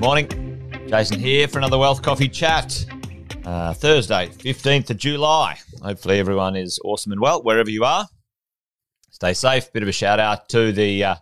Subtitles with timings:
[0.00, 0.88] Morning, morning.
[0.88, 2.84] Jason here for another Wealth Coffee chat.
[3.44, 5.58] Uh, Thursday, 15th of July.
[5.82, 8.06] Hopefully, everyone is awesome and well wherever you are.
[9.10, 9.72] Stay safe.
[9.72, 11.14] Bit of a shout out to the, uh,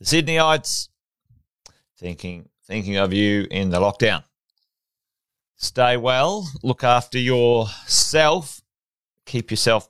[0.00, 0.88] the Sydneyites.
[1.98, 4.22] Thinking, thinking of you in the lockdown.
[5.56, 6.46] Stay well.
[6.62, 8.60] Look after yourself.
[9.24, 9.88] Keep yourself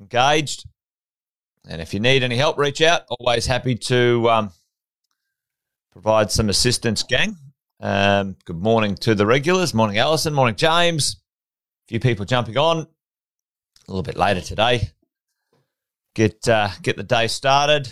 [0.00, 0.64] engaged.
[1.68, 3.02] And if you need any help, reach out.
[3.10, 4.52] Always happy to um,
[5.96, 7.34] provide some assistance, gang.
[7.80, 9.72] Um, good morning to the regulars.
[9.72, 10.34] Morning, Alison.
[10.34, 11.16] Morning, James.
[11.16, 12.86] A few people jumping on a
[13.88, 14.90] little bit later today.
[16.14, 17.88] Get uh, get the day started.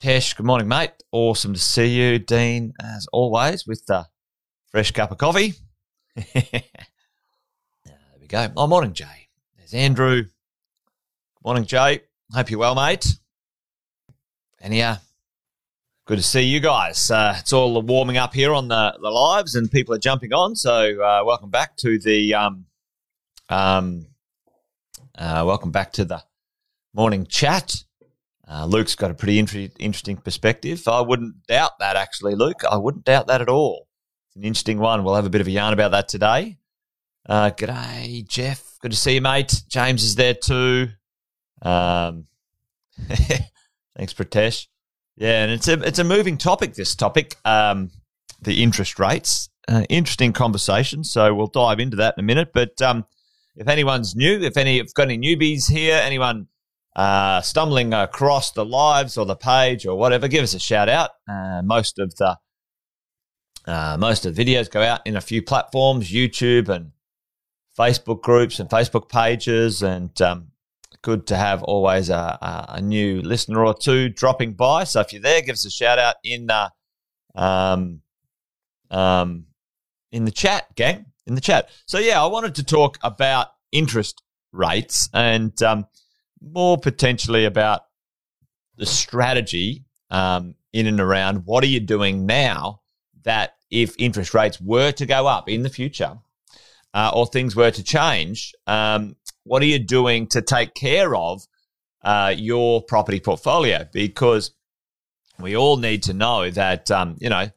[0.00, 0.92] Tesh, good morning, mate.
[1.10, 4.06] Awesome to see you, Dean, as always, with the
[4.70, 5.54] fresh cup of coffee.
[6.14, 6.62] there
[8.20, 8.52] we go.
[8.56, 9.26] Oh, morning, Jay.
[9.56, 10.26] There's Andrew.
[11.44, 12.02] Morning, Jay.
[12.32, 13.04] Hope you're well, mate.
[14.60, 14.98] And yeah,
[16.10, 17.08] good to see you guys.
[17.08, 20.56] Uh, it's all warming up here on the, the lives, and people are jumping on.
[20.56, 22.66] So uh, welcome back to the um,
[23.48, 24.08] um,
[25.16, 26.20] uh, welcome back to the
[26.92, 27.84] morning chat.
[28.50, 30.88] Uh, Luke's got a pretty inter- interesting perspective.
[30.88, 32.62] I wouldn't doubt that, actually, Luke.
[32.68, 33.86] I wouldn't doubt that at all.
[34.30, 35.04] It's an interesting one.
[35.04, 36.58] We'll have a bit of a yarn about that today.
[37.24, 38.78] Uh, g'day, Jeff.
[38.82, 39.62] Good to see you, mate.
[39.68, 40.88] James is there too.
[41.62, 42.26] Um,
[43.96, 44.66] thanks, Pratesh.
[45.20, 46.72] Yeah, and it's a it's a moving topic.
[46.72, 47.90] This topic, um,
[48.40, 49.50] the interest rates.
[49.68, 51.04] Uh, interesting conversation.
[51.04, 52.52] So we'll dive into that in a minute.
[52.54, 53.04] But um,
[53.54, 56.48] if anyone's new, if any, if got any newbies here, anyone
[56.96, 61.10] uh, stumbling across the lives or the page or whatever, give us a shout out.
[61.28, 62.38] Uh, most of the
[63.66, 66.92] uh, most of the videos go out in a few platforms, YouTube and
[67.78, 70.49] Facebook groups and Facebook pages, and um,
[71.02, 74.84] good to have always a, a, new listener or two dropping by.
[74.84, 76.68] So if you're there, give us a shout out in uh,
[77.34, 78.02] um,
[78.90, 79.46] um,
[80.12, 81.70] in the chat, gang, in the chat.
[81.86, 84.22] So yeah, I wanted to talk about interest
[84.52, 85.86] rates and um,
[86.40, 87.82] more potentially about
[88.76, 92.80] the strategy um, in and around what are you doing now
[93.22, 96.18] that if interest rates were to go up in the future
[96.94, 99.14] uh, or things were to change, um,
[99.44, 101.46] what are you doing to take care of
[102.02, 103.86] uh, your property portfolio?
[103.92, 104.52] Because
[105.38, 107.48] we all need to know that, um, you know,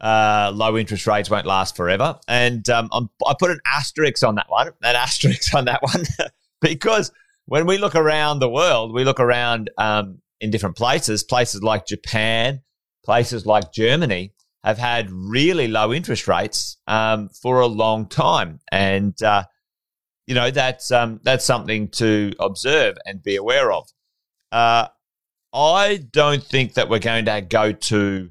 [0.00, 2.18] uh, low interest rates won't last forever.
[2.26, 6.02] And um, i put an asterisk on that one, an asterisk on that one,
[6.60, 7.10] because
[7.46, 11.86] when we look around the world, we look around um, in different places, places like
[11.86, 12.60] Japan,
[13.04, 14.32] places like Germany
[14.64, 18.60] have had really low interest rates um, for a long time.
[18.70, 19.44] And, uh,
[20.26, 23.88] you know, that's, um, that's something to observe and be aware of.
[24.50, 24.88] Uh,
[25.52, 28.30] I don't think that we're going to go to,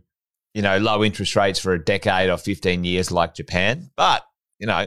[0.54, 4.24] you know, low interest rates for a decade or 15 years like Japan, but,
[4.60, 4.86] you know,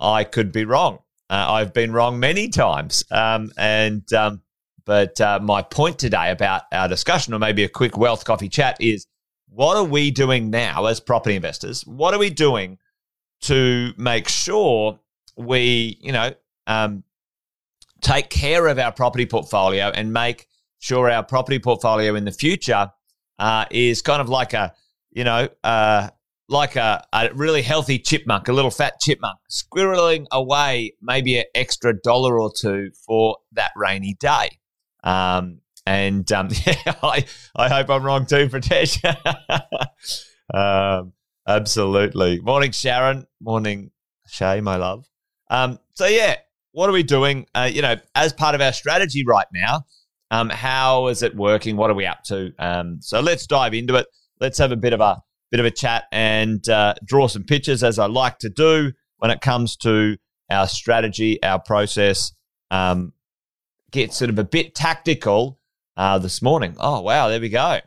[0.00, 0.98] I could be wrong.
[1.30, 3.04] Uh, I've been wrong many times.
[3.10, 4.42] Um, and, um,
[4.84, 8.76] but uh, my point today about our discussion, or maybe a quick wealth coffee chat,
[8.80, 9.06] is
[9.48, 11.86] what are we doing now as property investors?
[11.86, 12.78] What are we doing
[13.42, 14.98] to make sure
[15.36, 16.32] we, you know,
[16.66, 17.04] um,
[18.00, 20.46] take care of our property portfolio and make
[20.78, 22.90] sure our property portfolio in the future
[23.38, 24.74] uh, is kind of like a,
[25.10, 26.08] you know, uh,
[26.48, 31.94] like a, a, really healthy chipmunk, a little fat chipmunk, squirreling away maybe an extra
[32.02, 34.58] dollar or two for that rainy day.
[35.02, 37.24] Um, and um, yeah, I,
[37.56, 39.02] I hope I'm wrong too, Pratesh.
[40.54, 41.12] um,
[41.46, 42.40] absolutely.
[42.40, 43.26] Morning, Sharon.
[43.40, 43.90] Morning,
[44.26, 45.11] Shay, my love.
[45.52, 46.36] Um, so, yeah,
[46.72, 47.46] what are we doing?
[47.54, 49.84] Uh, you know, as part of our strategy right now,
[50.30, 51.76] um, how is it working?
[51.76, 52.52] What are we up to?
[52.58, 54.06] Um, so let's dive into it.
[54.40, 57.84] Let's have a bit of a bit of a chat and uh, draw some pictures,
[57.84, 60.16] as I like to do when it comes to
[60.50, 62.32] our strategy, our process.
[62.70, 63.12] Um,
[63.90, 65.60] get sort of a bit tactical
[65.98, 66.76] uh, this morning.
[66.80, 67.80] Oh, wow, there we go.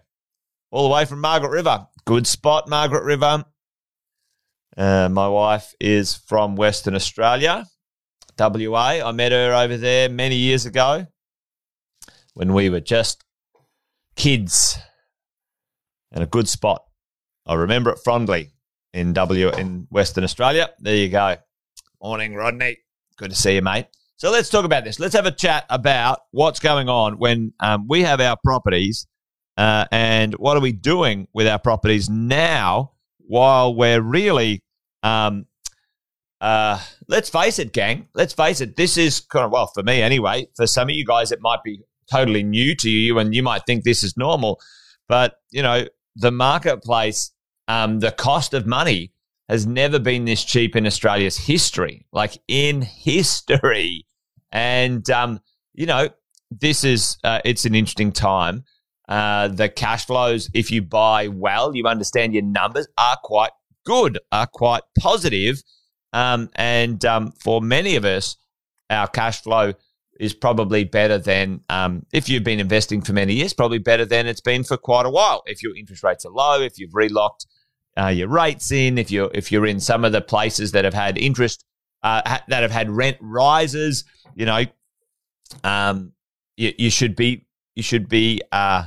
[0.69, 1.87] All the way from Margaret River.
[2.05, 3.43] Good spot, Margaret River.
[4.77, 7.65] Uh, my wife is from Western Australia,
[8.37, 9.01] WA.
[9.05, 11.07] I met her over there many years ago
[12.33, 13.23] when we were just
[14.15, 14.77] kids
[16.11, 16.83] and a good spot.
[17.45, 18.51] I remember it fondly
[18.93, 20.69] in W in Western Australia.
[20.79, 21.37] There you go.
[22.01, 22.77] Morning, Rodney.
[23.17, 23.87] Good to see you, mate.
[24.17, 24.99] So let's talk about this.
[24.99, 29.07] Let's have a chat about what's going on when um, we have our properties
[29.57, 32.91] uh, and what are we doing with our properties now
[33.27, 34.63] while we're really,
[35.05, 35.45] um,
[36.41, 40.01] uh, let's face it, gang, let's face it, this is kind of, well, for me
[40.01, 41.79] anyway, for some of you guys, it might be
[42.11, 44.59] totally new to you and you might think this is normal.
[45.07, 45.85] But, you know,
[46.15, 47.31] the marketplace,
[47.67, 49.13] um, the cost of money
[49.47, 54.05] has never been this cheap in Australia's history, like in history.
[54.51, 55.39] And, um,
[55.73, 56.09] you know,
[56.49, 58.63] this is, uh, it's an interesting time.
[59.07, 63.51] Uh, the cash flows, if you buy well, you understand your numbers are quite
[63.85, 65.61] good, are quite positive.
[66.13, 68.37] Um, and um, for many of us,
[68.89, 69.73] our cash flow
[70.19, 74.27] is probably better than um, if you've been investing for many years, probably better than
[74.27, 75.43] it's been for quite a while.
[75.45, 77.45] If your interest rates are low, if you've relocked
[77.97, 80.93] uh, your rates in, if you're if you're in some of the places that have
[80.93, 81.65] had interest
[82.03, 84.05] uh, ha- that have had rent rises,
[84.35, 84.63] you know,
[85.63, 86.13] um,
[86.57, 87.45] you, you should be
[87.75, 88.85] you should be uh,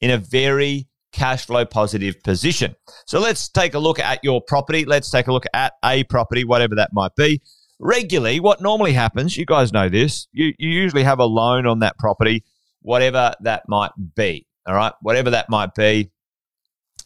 [0.00, 2.74] in a very cash flow positive position.
[3.06, 4.84] So let's take a look at your property.
[4.84, 7.40] Let's take a look at a property, whatever that might be.
[7.80, 11.78] Regularly, what normally happens, you guys know this, you, you usually have a loan on
[11.80, 12.44] that property,
[12.82, 14.46] whatever that might be.
[14.66, 16.10] All right, whatever that might be.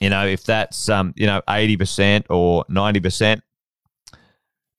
[0.00, 3.40] You know, if that's um, you know, 80% or 90%.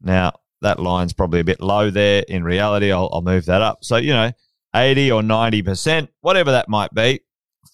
[0.02, 2.24] Now, that line's probably a bit low there.
[2.28, 3.80] In reality, I'll, I'll move that up.
[3.84, 4.32] So, you know,
[4.76, 7.22] 80 or 90%, whatever that might be,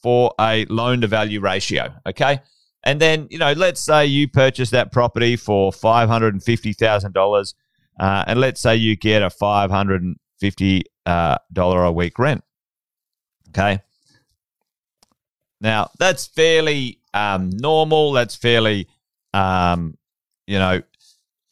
[0.02, 1.94] for a loan to value ratio.
[2.08, 2.40] Okay.
[2.84, 7.54] And then, you know, let's say you purchase that property for $550,000,
[8.00, 12.44] uh, and let's say you get a $550 uh, a week rent.
[13.50, 13.82] Okay.
[15.62, 18.14] Now, that's fairly um, normal.
[18.14, 18.88] That's fairly,
[19.34, 19.98] um,
[20.48, 20.82] you know,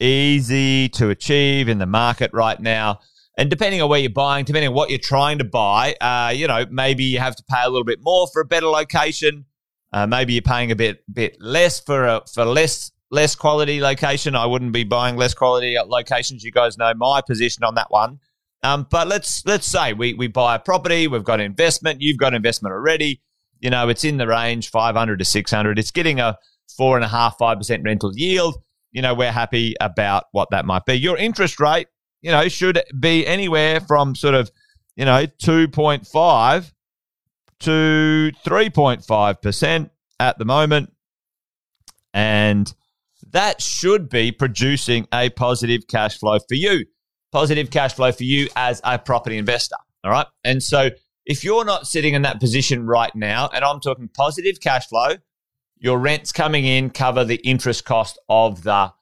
[0.00, 3.00] easy to achieve in the market right now.
[3.38, 6.48] And depending on where you're buying, depending on what you're trying to buy, uh, you
[6.48, 9.44] know, maybe you have to pay a little bit more for a better location.
[9.92, 14.34] Uh, maybe you're paying a bit bit less for a for less less quality location.
[14.34, 16.42] I wouldn't be buying less quality locations.
[16.42, 18.18] You guys know my position on that one.
[18.64, 22.34] Um, but let's let's say we we buy a property, we've got investment, you've got
[22.34, 23.22] investment already.
[23.60, 25.78] You know, it's in the range 500 to 600.
[25.78, 26.36] It's getting a
[26.76, 28.56] four and a half, five percent rental yield.
[28.90, 30.94] You know, we're happy about what that might be.
[30.94, 31.86] Your interest rate
[32.20, 34.50] you know, should be anywhere from sort of,
[34.96, 36.72] you know, 2.5
[37.60, 40.92] to 3.5% at the moment.
[42.14, 42.72] And
[43.30, 46.86] that should be producing a positive cash flow for you,
[47.32, 49.76] positive cash flow for you as a property investor.
[50.04, 50.26] All right.
[50.44, 50.90] And so
[51.26, 55.16] if you're not sitting in that position right now, and I'm talking positive cash flow,
[55.76, 58.92] your rents coming in cover the interest cost of the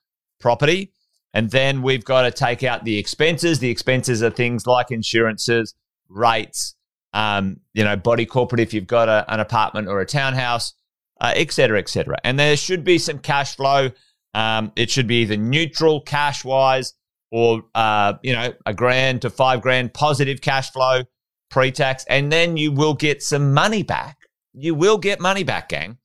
[0.40, 0.92] property.
[1.36, 3.58] And then we've got to take out the expenses.
[3.58, 5.74] The expenses are things like insurances,
[6.08, 6.74] rates,
[7.12, 10.72] um, you know, body corporate if you've got a, an apartment or a townhouse,
[11.20, 12.16] uh, et cetera, et cetera.
[12.24, 13.90] And there should be some cash flow.
[14.32, 16.94] Um, it should be either neutral cash wise
[17.30, 21.02] or, uh, you know, a grand to five grand positive cash flow
[21.50, 22.06] pre tax.
[22.08, 24.16] And then you will get some money back.
[24.54, 25.98] You will get money back, gang,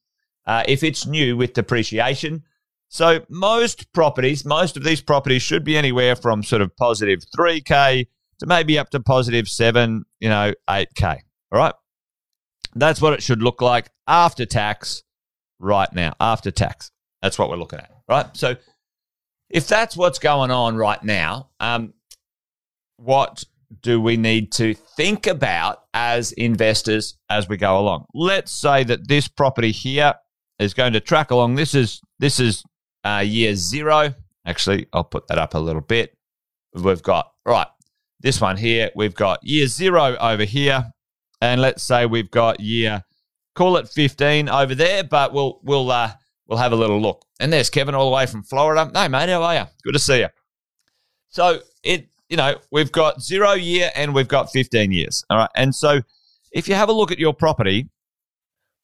[0.46, 2.44] uh, if it's new with depreciation.
[2.92, 8.06] So most properties, most of these properties should be anywhere from sort of positive 3K
[8.40, 11.20] to maybe up to positive 7, you know, 8K.
[11.54, 11.74] All right.
[12.76, 15.04] That's what it should look like after tax
[15.58, 16.16] right now.
[16.20, 16.92] After tax.
[17.22, 17.92] That's what we're looking at.
[18.10, 18.26] Right.
[18.36, 18.58] So
[19.50, 21.94] if that's what's going on right now, um,
[22.98, 23.46] what
[23.82, 28.08] do we need to think about as investors as we go along?
[28.14, 30.16] Let's say that this property here
[30.60, 31.56] is going to track along.
[31.56, 32.64] This is this is
[33.04, 34.14] uh, year zero.
[34.46, 36.18] Actually, I'll put that up a little bit.
[36.74, 37.68] We've got, right,
[38.20, 40.92] this one here, we've got year zero over here.
[41.42, 43.04] And let's say we've got year,
[43.56, 46.12] call it 15 over there, but we'll, we'll, uh,
[46.48, 47.26] we'll have a little look.
[47.40, 48.92] And there's Kevin all the way from Florida.
[48.94, 49.64] Hey, mate, how are you?
[49.84, 50.28] Good to see you.
[51.30, 55.26] So it, you know, we've got zero year and we've got 15 years.
[55.30, 55.50] All right.
[55.56, 56.02] And so
[56.52, 57.90] if you have a look at your property,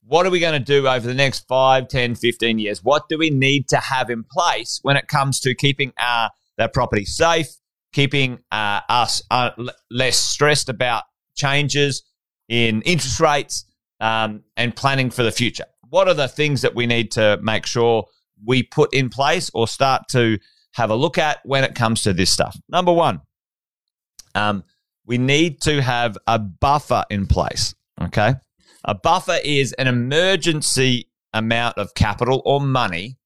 [0.08, 2.84] what are we going to do over the next 5, 10, 15 years?
[2.84, 6.74] What do we need to have in place when it comes to keeping our that
[6.74, 7.48] property safe,
[7.94, 9.52] keeping uh, us uh,
[9.92, 11.04] less stressed about
[11.36, 12.04] changes
[12.48, 13.66] in interest rates,
[14.00, 15.66] um, and planning for the future?
[15.90, 18.06] What are the things that we need to make sure
[18.44, 20.40] we put in place or start to
[20.74, 22.58] have a look at when it comes to this stuff?
[22.70, 23.22] Number one,
[24.36, 24.64] um,
[25.06, 27.76] we need to have a buffer in place.
[28.02, 28.36] Okay.
[28.88, 33.17] A buffer is an emergency amount of capital or money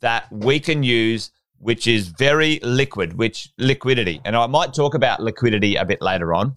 [0.00, 4.20] that we can use which is very liquid, which liquidity.
[4.24, 6.56] And I might talk about liquidity a bit later on.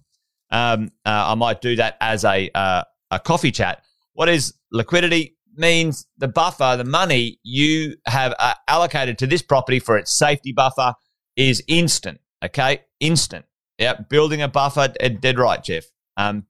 [0.50, 3.82] Um, uh, I might do that as a uh, a coffee chat.
[4.12, 5.36] What is liquidity?
[5.56, 10.52] Means the buffer, the money you have uh, allocated to this property for its safety
[10.52, 10.94] buffer
[11.36, 12.20] is instant.
[12.44, 13.46] Okay, instant.
[13.78, 14.88] Yeah, building a buffer.
[14.88, 15.84] Dead right, Jeff.
[16.16, 16.46] Um,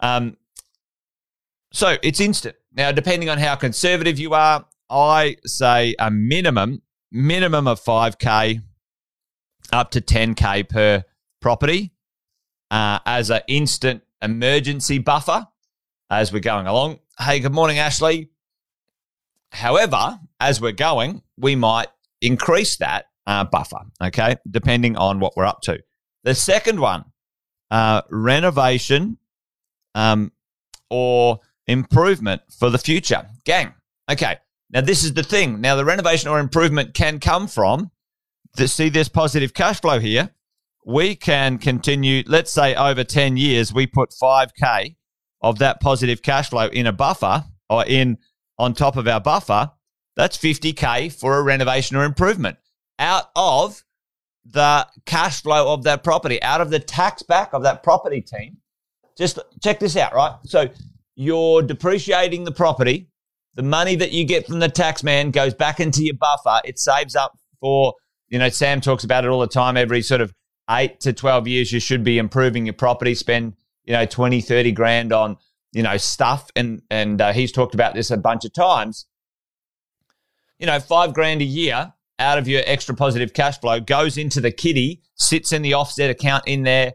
[0.00, 0.36] um,
[1.76, 2.56] So it's instant.
[2.72, 6.80] Now, depending on how conservative you are, I say a minimum,
[7.12, 8.62] minimum of 5K
[9.74, 11.04] up to 10K per
[11.42, 11.92] property
[12.70, 15.48] uh, as an instant emergency buffer
[16.08, 17.00] as we're going along.
[17.18, 18.30] Hey, good morning, Ashley.
[19.52, 21.88] However, as we're going, we might
[22.22, 25.78] increase that uh, buffer, okay, depending on what we're up to.
[26.24, 27.04] The second one,
[27.70, 29.18] uh, renovation
[29.94, 30.32] um,
[30.88, 33.26] or improvement for the future.
[33.44, 33.74] Gang,
[34.10, 34.36] okay,
[34.70, 35.60] now this is the thing.
[35.60, 37.90] Now, the renovation or improvement can come from,
[38.56, 40.30] the, see this positive cash flow here.
[40.84, 44.96] We can continue, let's say over 10 years, we put 5K
[45.40, 48.18] of that positive cash flow in a buffer or in
[48.58, 49.72] on top of our buffer.
[50.14, 52.56] That's 50K for a renovation or improvement
[52.98, 53.82] out of
[54.44, 58.58] the cash flow of that property, out of the tax back of that property team.
[59.18, 60.34] Just check this out, right?
[60.44, 60.68] So
[61.16, 63.08] you're depreciating the property.
[63.54, 66.60] The money that you get from the tax man goes back into your buffer.
[66.64, 67.94] It saves up for,
[68.28, 69.78] you know, Sam talks about it all the time.
[69.78, 70.32] Every sort of
[70.70, 73.54] eight to 12 years, you should be improving your property, spend,
[73.84, 75.38] you know, 20, 30 grand on,
[75.72, 76.50] you know, stuff.
[76.54, 79.06] And, and uh, he's talked about this a bunch of times.
[80.58, 84.40] You know, five grand a year out of your extra positive cash flow goes into
[84.40, 86.92] the kitty, sits in the offset account in there,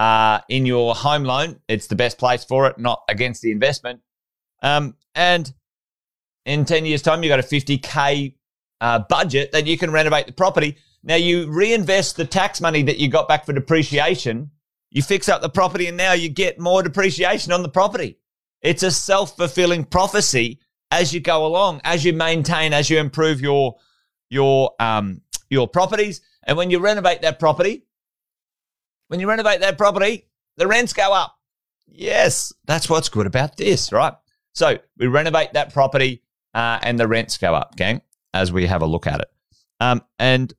[0.00, 1.60] uh, in your home loan.
[1.68, 4.00] It's the best place for it, not against the investment.
[4.62, 5.52] Um, and
[6.46, 8.34] in 10 years' time, you've got a 50K
[8.80, 10.78] uh, budget that you can renovate the property.
[11.02, 14.50] Now you reinvest the tax money that you got back for depreciation.
[14.90, 18.16] You fix up the property and now you get more depreciation on the property.
[18.62, 23.42] It's a self fulfilling prophecy as you go along, as you maintain, as you improve
[23.42, 23.76] your
[24.30, 26.22] your um, your properties.
[26.42, 27.84] And when you renovate that property,
[29.10, 31.36] when you renovate that property, the rents go up.
[31.88, 34.12] Yes, that's what's good about this, right?
[34.54, 36.22] So we renovate that property
[36.54, 38.02] uh, and the rents go up, gang,
[38.32, 39.28] as we have a look at it.
[39.80, 40.54] Um, and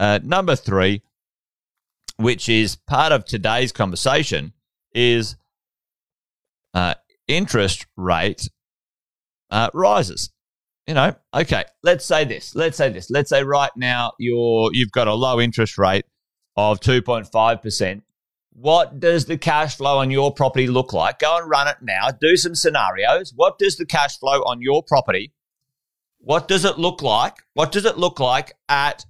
[0.00, 1.02] uh, number three,
[2.16, 4.52] which is part of today's conversation,
[4.92, 5.36] is
[6.74, 6.94] uh,
[7.28, 8.48] interest rate
[9.52, 10.32] uh, rises
[10.86, 12.56] you know, okay, let's say this.
[12.56, 13.08] Let's say this.
[13.08, 16.04] Let's say right now you're you've got a low interest rate
[16.56, 18.02] of 2.5%.
[18.54, 21.18] What does the cash flow on your property look like?
[21.18, 22.10] Go and run it now.
[22.10, 23.32] Do some scenarios.
[23.34, 25.32] What does the cash flow on your property?
[26.18, 27.38] What does it look like?
[27.54, 29.06] What does it look like at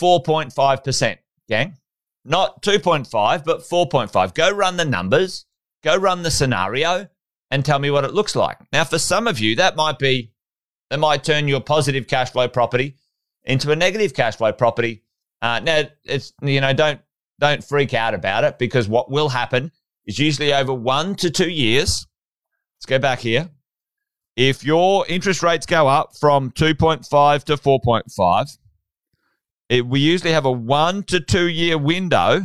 [0.00, 1.76] 4.5%, gang?
[2.24, 4.34] Not 2.5, but 4.5.
[4.34, 5.44] Go run the numbers,
[5.84, 7.08] go run the scenario,
[7.50, 8.58] and tell me what it looks like.
[8.72, 10.32] Now, for some of you, that might be
[10.90, 12.96] that might turn your positive cash flow property
[13.44, 15.02] into a negative cash flow property.
[15.42, 17.00] Uh, now, it's you know don't
[17.38, 19.70] don't freak out about it because what will happen
[20.06, 22.06] is usually over one to two years.
[22.76, 23.50] Let's go back here.
[24.36, 28.58] If your interest rates go up from 2.5 to 4.5,
[29.70, 32.42] it, we usually have a one to two year window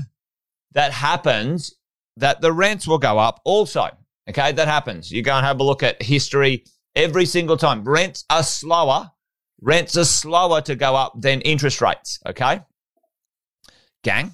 [0.73, 1.75] that happens
[2.17, 3.89] that the rents will go up also.
[4.29, 5.11] Okay, that happens.
[5.11, 6.63] You go and have a look at history
[6.95, 7.83] every single time.
[7.83, 9.11] Rents are slower.
[9.61, 12.19] Rents are slower to go up than interest rates.
[12.25, 12.61] Okay.
[14.03, 14.33] Gang,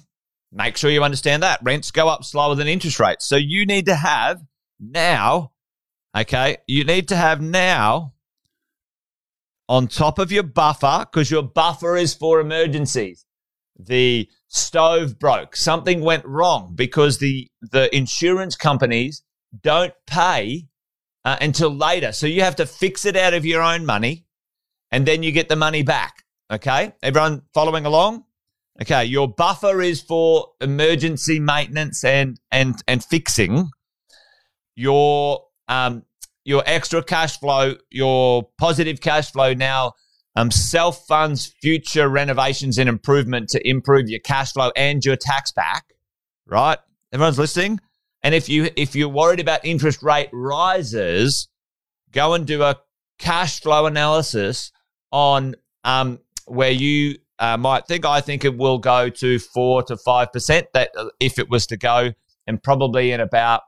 [0.52, 1.60] make sure you understand that.
[1.62, 3.26] Rents go up slower than interest rates.
[3.26, 4.42] So you need to have
[4.80, 5.52] now,
[6.16, 8.14] okay, you need to have now
[9.68, 13.26] on top of your buffer, because your buffer is for emergencies.
[13.78, 15.54] The stove broke.
[15.54, 19.22] Something went wrong because the, the insurance companies
[19.62, 20.68] don't pay
[21.24, 22.12] uh, until later.
[22.12, 24.24] So you have to fix it out of your own money
[24.90, 26.24] and then you get the money back.
[26.50, 26.94] Okay.
[27.02, 28.24] Everyone following along?
[28.80, 29.04] Okay.
[29.04, 33.70] Your buffer is for emergency maintenance and, and, and fixing.
[34.76, 36.04] Your, um,
[36.44, 39.94] your extra cash flow, your positive cash flow now
[40.38, 45.50] um, self funds future renovations and improvement to improve your cash flow and your tax
[45.50, 45.84] back.
[46.46, 46.78] Right?
[47.12, 47.80] Everyone's listening?
[48.22, 51.48] And if you if you're worried about interest rate rises,
[52.12, 52.76] go and do a
[53.18, 54.70] cash flow analysis
[55.10, 58.04] on um, where you uh, might think.
[58.04, 60.66] I think it will go to four to five percent.
[60.74, 62.12] That uh, if it was to go,
[62.46, 63.62] and probably in about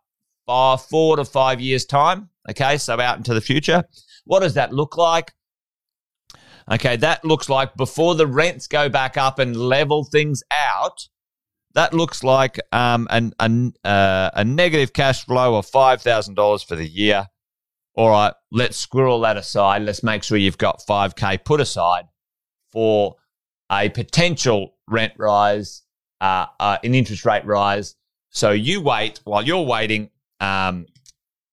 [0.46, 2.28] five, four to five years time.
[2.48, 3.84] Okay, so out into the future.
[4.24, 5.32] What does that look like?
[6.70, 11.08] Okay, that looks like before the rents go back up and level things out
[11.74, 16.86] that looks like um, an, an, uh, a negative cash flow of $5,000 for the
[16.86, 17.28] year.
[17.94, 19.82] All right, let's squirrel that aside.
[19.82, 22.06] Let's make sure you've got 5K put aside
[22.72, 23.16] for
[23.70, 25.82] a potential rent rise,
[26.20, 27.94] uh, uh, an interest rate rise.
[28.30, 30.10] So you wait while you're waiting.
[30.40, 30.86] Um,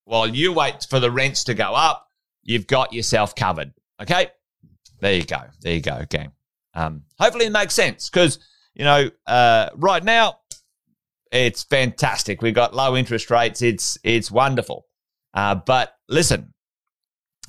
[0.06, 2.08] while you wait for the rents to go up,
[2.44, 3.74] you've got yourself covered.
[4.02, 4.28] Okay,
[5.02, 5.42] there you go.
[5.62, 6.32] There you go, gang.
[6.74, 8.40] Um, hopefully it makes sense because
[8.74, 10.40] you know uh, right now
[11.32, 12.42] it's fantastic.
[12.42, 13.62] We've got low interest rates.
[13.62, 14.86] It's it's wonderful.
[15.34, 16.54] Uh, but listen,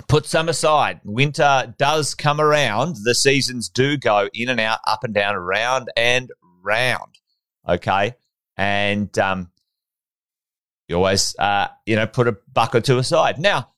[0.09, 0.99] put some aside.
[1.05, 2.97] Winter does come around.
[3.03, 6.29] The seasons do go in and out, up and down, round and
[6.61, 7.15] round.
[7.67, 8.15] Okay,
[8.57, 9.51] and um,
[10.89, 13.39] you always uh, you know put a buck or two aside.
[13.39, 13.69] Now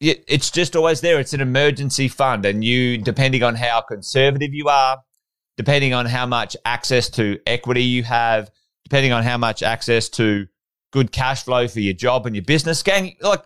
[0.00, 1.20] it's just always there.
[1.20, 4.98] It's an emergency fund, and you, depending on how conservative you are,
[5.56, 8.50] depending on how much access to equity you have,
[8.84, 10.46] depending on how much access to
[10.92, 13.44] good cash flow for your job and your business, gang, like,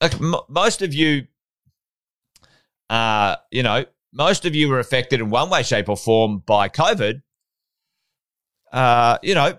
[0.00, 1.26] like m- most of you,
[2.90, 6.68] uh, you know, most of you were affected in one way, shape, or form by
[6.68, 7.22] COVID.
[8.72, 9.58] Uh, you know,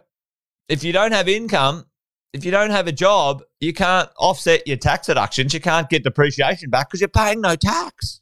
[0.70, 1.86] if you don't have income,
[2.34, 5.54] if you don't have a job, you can't offset your tax deductions.
[5.54, 8.22] You can't get depreciation back because you're paying no tax.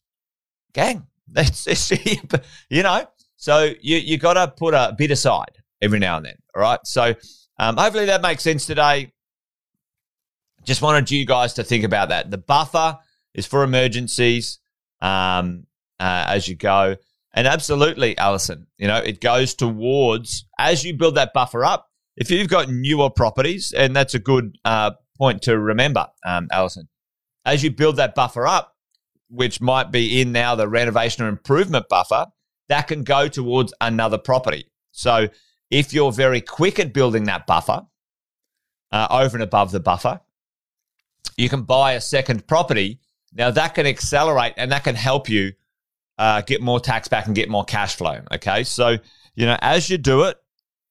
[0.74, 1.92] Gang, that's
[2.70, 3.08] you know.
[3.38, 6.36] So you you got to put a bit aside every now and then.
[6.56, 6.80] All right.
[6.86, 7.14] So
[7.58, 9.12] um, hopefully that makes sense today.
[10.64, 12.32] Just wanted you guys to think about that.
[12.32, 12.98] The buffer
[13.34, 14.60] is for emergencies
[15.02, 15.66] um,
[16.00, 16.96] uh, as you go.
[17.34, 22.30] And absolutely, Allison, you know, it goes towards as you build that buffer up, if
[22.30, 26.88] you've got newer properties, and that's a good uh, point to remember, um, Allison,
[27.44, 28.76] as you build that buffer up,
[29.30, 32.28] which might be in now the renovation or improvement buffer,
[32.70, 34.70] that can go towards another property.
[34.92, 35.28] So
[35.72, 37.82] if you're very quick at building that buffer
[38.92, 40.22] uh, over and above the buffer,
[41.38, 43.00] you can buy a second property.
[43.34, 45.54] Now that can accelerate and that can help you
[46.18, 48.22] uh, get more tax back and get more cash flow.
[48.34, 48.64] Okay.
[48.64, 48.98] So,
[49.36, 50.38] you know, as you do it,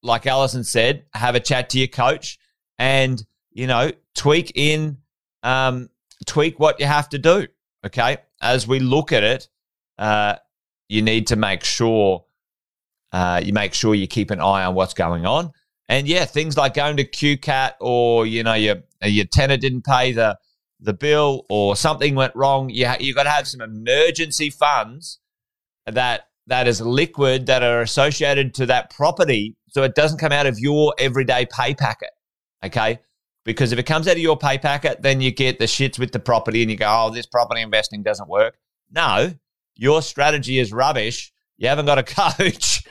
[0.01, 2.37] like Allison said, have a chat to your coach
[2.77, 4.97] and, you know, tweak in,
[5.43, 5.89] um,
[6.25, 7.47] tweak what you have to do.
[7.85, 8.17] Okay.
[8.41, 9.47] As we look at it,
[9.97, 10.35] uh,
[10.89, 12.25] you need to make sure,
[13.13, 15.51] uh, you make sure you keep an eye on what's going on.
[15.93, 20.11] And yeah, things like going to QCAT or, you know, your, your tenant didn't pay
[20.11, 20.39] the,
[20.79, 22.71] the bill or something went wrong.
[22.71, 25.19] You, ha- you got to have some emergency funds
[25.85, 30.47] that that is liquid that are associated to that property so it doesn't come out
[30.47, 32.09] of your everyday pay packet.
[32.65, 32.99] Okay.
[33.45, 36.11] Because if it comes out of your pay packet, then you get the shits with
[36.11, 38.57] the property and you go, oh, this property investing doesn't work.
[38.91, 39.31] No,
[39.75, 41.31] your strategy is rubbish.
[41.57, 42.03] You haven't got a
[42.39, 42.83] coach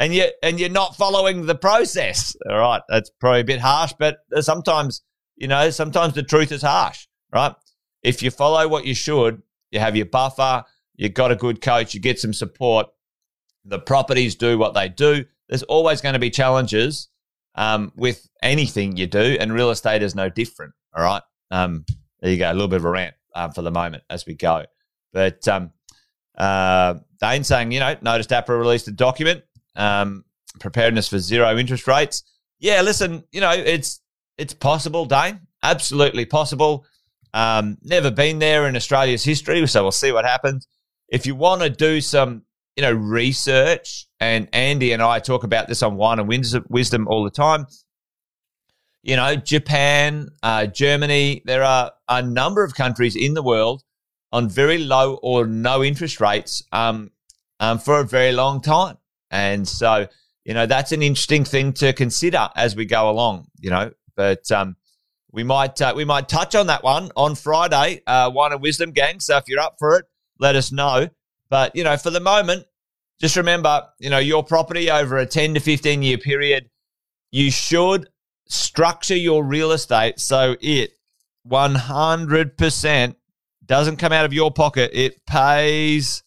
[0.00, 2.34] and you and you're not following the process.
[2.50, 2.82] All right.
[2.88, 5.02] That's probably a bit harsh, but sometimes,
[5.36, 7.54] you know, sometimes the truth is harsh, right?
[8.02, 10.64] If you follow what you should, you have your buffer,
[10.96, 12.86] you got a good coach, you get some support,
[13.64, 15.26] the properties do what they do.
[15.48, 17.08] There's always going to be challenges
[17.54, 20.72] um, with anything you do, and real estate is no different.
[20.96, 21.22] All right.
[21.50, 21.84] Um,
[22.20, 22.50] there you go.
[22.50, 24.64] A little bit of a rant uh, for the moment as we go.
[25.12, 25.72] But um,
[26.38, 29.42] uh, Dane saying, you know, noticed APRA released a document,
[29.76, 30.24] um,
[30.58, 32.22] preparedness for zero interest rates.
[32.58, 34.00] Yeah, listen, you know, it's
[34.36, 35.40] it's possible, Dane.
[35.62, 36.84] Absolutely possible.
[37.32, 40.66] Um, never been there in Australia's history, so we'll see what happens.
[41.08, 42.42] If you want to do some
[42.76, 46.28] you know, research, and Andy and I talk about this on Wine and
[46.70, 47.66] Wisdom all the time.
[49.02, 53.82] You know, Japan, uh, Germany, there are a number of countries in the world
[54.32, 57.10] on very low or no interest rates um,
[57.58, 58.96] um, for a very long time.
[59.30, 60.06] And so,
[60.44, 64.50] you know, that's an interesting thing to consider as we go along, you know, but
[64.50, 64.76] um,
[65.32, 68.90] we might uh, we might touch on that one on Friday, uh, Wine and Wisdom
[68.90, 69.20] gang.
[69.20, 70.06] So if you're up for it,
[70.38, 71.08] let us know.
[71.48, 72.66] But, you know, for the moment,
[73.20, 76.70] just remember, you know, your property over a 10 to 15 year period,
[77.30, 78.08] you should
[78.48, 80.92] structure your real estate so it
[81.48, 83.14] 100%
[83.64, 84.90] doesn't come out of your pocket.
[84.94, 86.22] It pays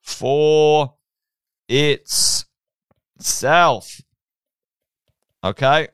[0.00, 0.94] for
[3.18, 4.00] itself.
[5.44, 5.88] Okay?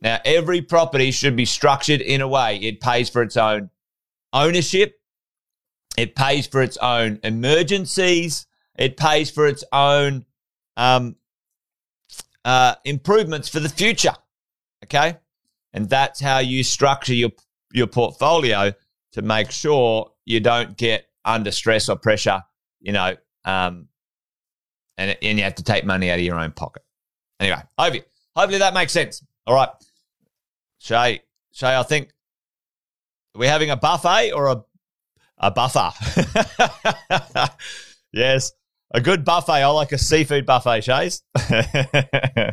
[0.00, 3.70] Now, every property should be structured in a way it pays for its own
[4.32, 4.98] ownership
[5.96, 8.46] it pays for its own emergencies.
[8.78, 10.24] It pays for its own
[10.76, 11.16] um,
[12.44, 14.14] uh, improvements for the future.
[14.84, 15.18] Okay,
[15.72, 17.30] and that's how you structure your
[17.72, 18.72] your portfolio
[19.12, 22.42] to make sure you don't get under stress or pressure.
[22.80, 23.88] You know, um,
[24.98, 26.82] and and you have to take money out of your own pocket.
[27.40, 28.04] Anyway, hopefully,
[28.36, 29.24] hopefully that makes sense.
[29.46, 29.70] All right,
[30.78, 31.20] Shay,
[31.52, 32.10] Shay, I think
[33.34, 34.62] we're having a buffet or a
[35.38, 35.90] a buffer.
[38.12, 38.52] yes,
[38.92, 39.52] a good buffet.
[39.62, 41.22] I like a seafood buffet, Chase.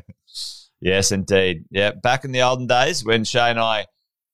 [0.82, 1.66] yes, indeed.
[1.70, 3.86] Yeah, back in the olden days when Shay and I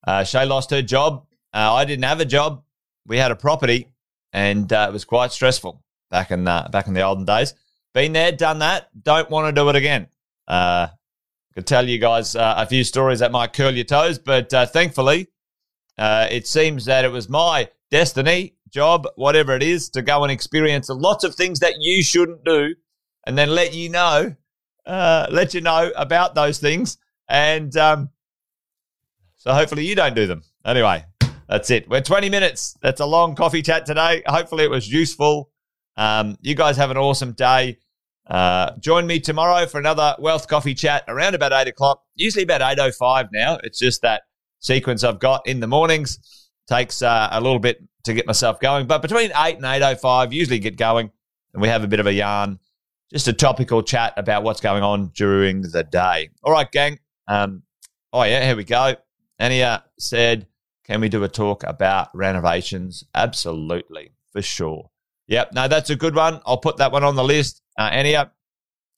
[0.07, 1.25] Uh, Shay lost her job.
[1.53, 2.63] Uh, I didn't have a job.
[3.07, 3.87] We had a property,
[4.31, 7.53] and uh, it was quite stressful back in the, back in the olden days.
[7.95, 8.89] Been there, done that.
[9.01, 10.07] Don't want to do it again.
[10.49, 10.87] Uh,
[11.53, 14.65] could tell you guys uh, a few stories that might curl your toes, but uh,
[14.65, 15.29] thankfully,
[15.97, 20.31] uh, it seems that it was my destiny, job, whatever it is, to go and
[20.31, 22.75] experience lots of things that you shouldn't do,
[23.25, 24.35] and then let you know,
[24.85, 26.97] uh, let you know about those things,
[27.29, 28.09] and um,
[29.37, 30.43] so hopefully you don't do them.
[30.65, 31.05] Anyway,
[31.47, 31.87] that's it.
[31.87, 32.77] We're 20 minutes.
[32.81, 34.21] That's a long coffee chat today.
[34.27, 35.49] Hopefully it was useful.
[35.95, 37.77] Um, you guys have an awesome day.
[38.27, 42.61] Uh, join me tomorrow for another Wealth Coffee chat around about 8 o'clock, usually about
[42.61, 43.59] 8.05 now.
[43.63, 44.23] It's just that
[44.59, 46.49] sequence I've got in the mornings.
[46.67, 50.59] Takes uh, a little bit to get myself going, but between 8 and 8.05, usually
[50.59, 51.11] get going
[51.53, 52.59] and we have a bit of a yarn,
[53.11, 56.29] just a topical chat about what's going on during the day.
[56.43, 56.99] All right, gang.
[57.27, 57.63] Um,
[58.11, 58.95] oh, yeah, here we go.
[59.39, 60.47] Ania said,
[60.83, 63.03] can we do a talk about renovations?
[63.13, 64.89] Absolutely, for sure.
[65.27, 66.41] Yep, no, that's a good one.
[66.45, 67.61] I'll put that one on the list.
[67.77, 68.31] Uh, Ania,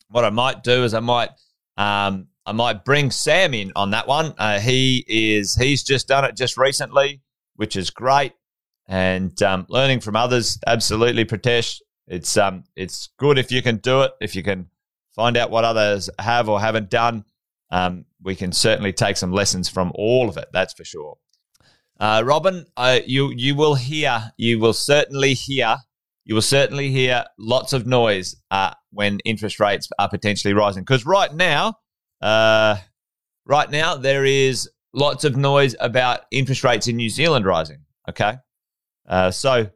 [0.09, 1.29] what I might do is I might
[1.77, 4.33] um, I might bring Sam in on that one.
[4.37, 7.21] Uh, he is he's just done it just recently,
[7.55, 8.33] which is great,
[8.87, 10.59] and um, learning from others.
[10.65, 11.79] Absolutely, Pratesh.
[12.07, 14.11] It's um it's good if you can do it.
[14.21, 14.69] If you can
[15.15, 17.25] find out what others have or haven't done,
[17.69, 20.47] um, we can certainly take some lessons from all of it.
[20.53, 21.17] That's for sure.
[21.99, 25.77] Uh, Robin, uh, you you will hear, you will certainly hear
[26.27, 30.83] you will certainly hear lots of noise uh, when interest rates are potentially rising.
[30.83, 31.75] Because right now,
[32.21, 32.75] uh,
[33.45, 37.77] right now there is lots of noise about interest rates in New Zealand rising.
[38.09, 38.33] Okay,
[39.07, 39.69] uh, so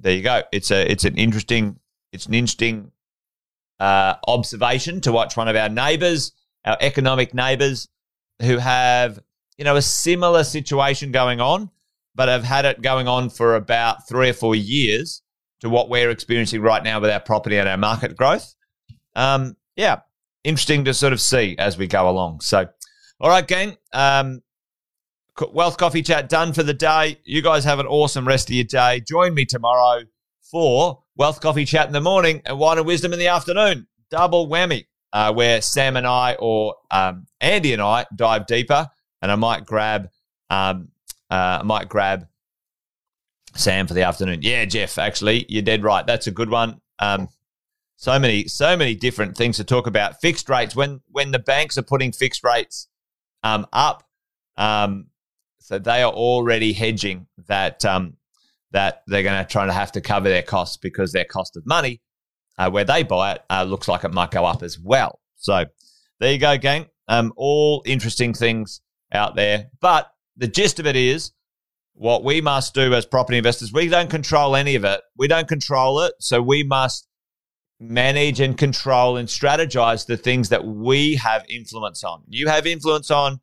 [0.00, 0.42] there you go.
[0.50, 1.78] It's a it's an interesting
[2.12, 2.90] it's an interesting
[3.78, 6.32] uh, observation to watch one of our neighbours,
[6.64, 7.86] our economic neighbours,
[8.42, 9.20] who have
[9.56, 11.70] you know a similar situation going on,
[12.16, 15.22] but have had it going on for about three or four years
[15.64, 18.54] to what we're experiencing right now with our property and our market growth.
[19.16, 20.00] Um, yeah,
[20.44, 22.40] interesting to sort of see as we go along.
[22.40, 22.68] So,
[23.20, 23.76] all right, gang.
[23.92, 24.42] Um,
[25.52, 27.18] Wealth Coffee Chat done for the day.
[27.24, 29.00] You guys have an awesome rest of your day.
[29.00, 30.04] Join me tomorrow
[30.42, 33.88] for Wealth Coffee Chat in the morning and Wine and Wisdom in the afternoon.
[34.10, 38.88] Double whammy, uh, where Sam and I, or um, Andy and I, dive deeper,
[39.22, 40.08] and I might grab,
[40.50, 40.88] um,
[41.30, 42.28] uh, I might grab
[43.56, 44.40] Sam for the afternoon.
[44.42, 46.06] Yeah, Jeff, actually, you're dead right.
[46.06, 46.80] That's a good one.
[46.98, 47.28] Um,
[47.96, 50.20] so many, so many different things to talk about.
[50.20, 52.88] Fixed rates when when the banks are putting fixed rates
[53.42, 54.04] um, up,
[54.56, 55.06] um,
[55.58, 58.16] so they are already hedging that um,
[58.72, 61.64] that they're going to try to have to cover their costs because their cost of
[61.64, 62.02] money,
[62.58, 65.20] uh, where they buy it, uh, looks like it might go up as well.
[65.36, 65.64] So
[66.18, 66.86] there you go, gang.
[67.06, 68.80] Um, all interesting things
[69.12, 71.32] out there, but the gist of it is
[71.94, 75.00] what we must do as property investors, we don't control any of it.
[75.16, 76.14] We don't control it.
[76.18, 77.06] So we must
[77.80, 82.22] manage and control and strategize the things that we have influence on.
[82.28, 83.40] You have influence on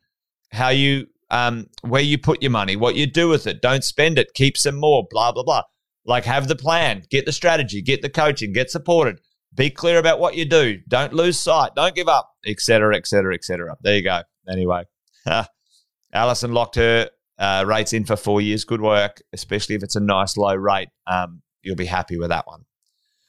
[0.51, 3.61] how you, um, where you put your money, what you do with it.
[3.61, 4.33] Don't spend it.
[4.33, 5.63] Keep some more, blah, blah, blah.
[6.05, 9.19] Like have the plan, get the strategy, get the coaching, get supported.
[9.53, 10.79] Be clear about what you do.
[10.87, 11.71] Don't lose sight.
[11.75, 13.77] Don't give up, etc., etc., etc.
[13.81, 14.21] There you go.
[14.49, 14.85] Anyway,
[16.13, 17.09] Allison locked her
[17.41, 18.63] uh, rates in for four years.
[18.63, 20.87] Good work, especially if it's a nice low rate.
[21.07, 22.63] Um, you'll be happy with that one.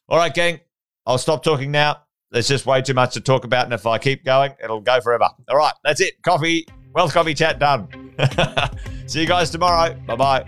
[0.08, 0.60] All right, gang.
[1.06, 2.02] I'll stop talking now.
[2.30, 5.00] There's just way too much to talk about, and if I keep going, it'll go
[5.00, 5.28] forever.
[5.48, 6.22] All right, that's it.
[6.22, 7.88] Coffee, wealth coffee chat done.
[9.06, 9.98] See you guys tomorrow.
[10.06, 10.44] Bye bye.